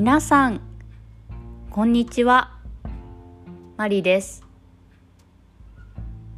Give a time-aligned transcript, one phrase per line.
[0.00, 0.60] 皆さん
[1.70, 2.56] こんにちは。
[3.76, 4.44] マリです。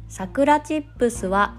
[0.07, 1.53] さくらチップスは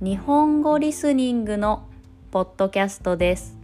[0.00, 1.86] 日本語リスニングの
[2.32, 3.56] ポッドキャストです。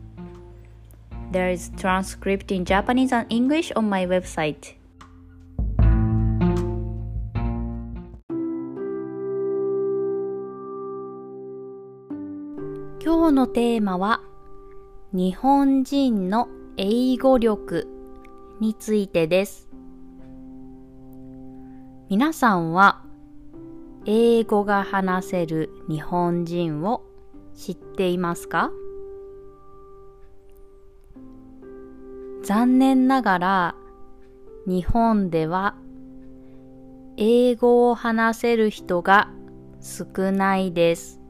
[1.32, 4.76] There is transcript in Japanese and English on my website.
[13.02, 14.20] 今日のテーマは
[15.12, 17.86] 日本人の英語力
[18.58, 19.68] についてです。
[22.10, 23.04] 皆さんは
[24.06, 27.04] 英語が話せる日本人を
[27.54, 28.72] 知っていますか？
[32.42, 33.74] 残念ながら
[34.66, 35.76] 日本では
[37.16, 39.30] 英語を話せる人が
[39.80, 41.20] 少ないです。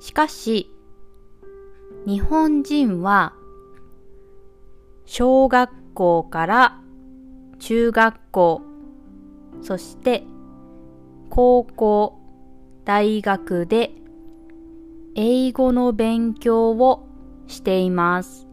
[0.00, 0.72] しかし、
[2.06, 3.34] 日本人は
[5.06, 6.80] 小学校から
[7.58, 8.62] 中学校、
[9.60, 10.22] そして
[11.30, 12.16] 高校、
[12.84, 13.90] 大学で
[15.16, 17.08] 英語の勉強を
[17.48, 18.46] しています。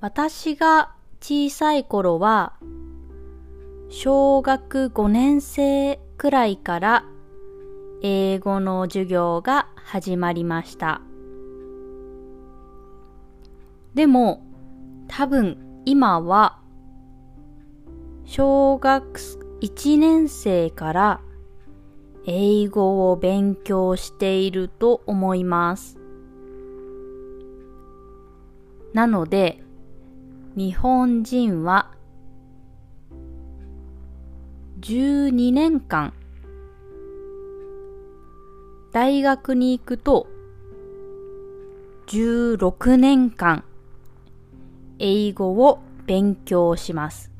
[0.00, 2.54] 私が小さい頃は
[3.90, 7.04] 小学5年生くらいから
[8.00, 11.00] 英語の授業が始まりました。
[13.94, 14.42] でも
[15.08, 16.58] 多分今は
[18.24, 19.20] 小学
[19.60, 21.20] 1年生から
[22.26, 25.98] 英語を勉強していると思います。
[28.92, 29.62] なので
[30.56, 31.90] 日本人は
[34.80, 36.12] 12年間
[38.92, 40.26] 大学に行くと
[42.08, 43.64] 16年間
[44.98, 47.32] 英語を勉強します。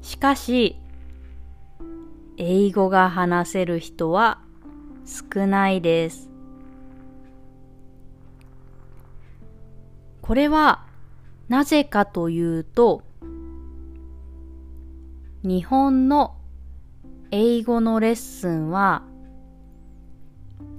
[0.00, 0.80] しかし、
[2.38, 4.40] 英語が話せる人は
[5.04, 6.30] 少ないです。
[10.22, 10.86] これは
[11.48, 13.02] なぜかというと、
[15.42, 16.35] 日本の
[17.30, 19.02] 英語のレッスンは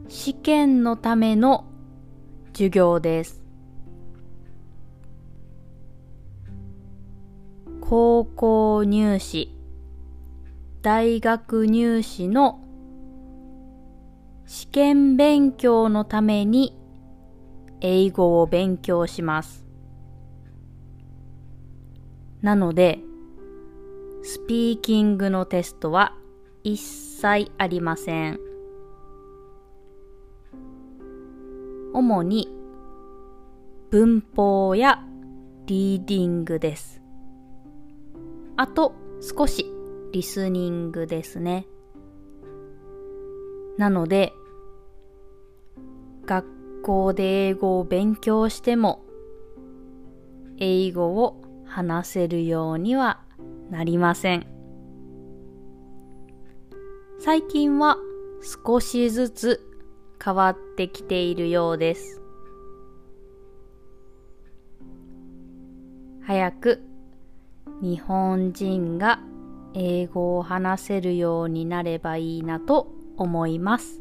[0.08, 1.66] 試験のための
[2.54, 3.44] 授業です。
[7.82, 9.56] 高校入試、
[10.82, 12.62] 大学入試の
[14.46, 16.78] 試験勉強のために
[17.82, 19.66] 英語を勉強します。
[22.42, 23.00] なので、
[24.24, 26.14] スピーキングのテストは
[26.64, 28.40] 一切ありません。
[31.94, 32.48] 主に
[33.90, 35.04] 文法や
[35.66, 37.02] リーディングです。
[38.56, 39.66] あと少し
[40.12, 41.68] リスニングですね。
[43.78, 44.34] なので、
[46.26, 49.04] 学校で英語を勉強しても、
[50.58, 53.22] 英語を話せるようには
[53.70, 54.57] なりません。
[57.20, 57.98] 最近は
[58.66, 59.62] 少しずつ
[60.24, 62.22] 変わってきているようです。
[66.22, 66.84] 早く
[67.82, 69.20] 日本人が
[69.74, 74.00] 英語を話せるようになればいいなと思います。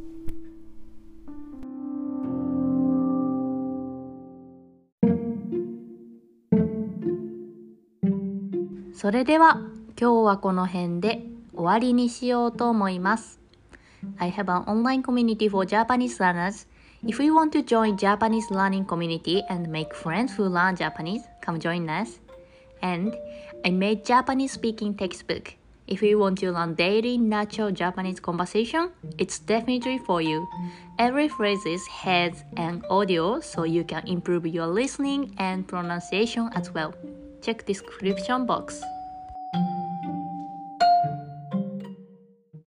[8.93, 9.60] それでは
[9.98, 13.40] 今日はこの辺で終わりにしようと思います。
[14.18, 16.68] I have an online community for Japanese learners.
[17.03, 21.59] If you want to join Japanese learning community and make friends who learn Japanese, come
[21.59, 22.19] join us.
[22.81, 23.16] And
[23.66, 25.56] I made Japanese speaking textbook.
[25.88, 30.47] If you want to learn daily natural Japanese conversation, it's definitely for you.
[30.99, 36.93] Every phrase has an audio so you can improve your listening and pronunciation as well.
[37.41, 38.82] Check description box.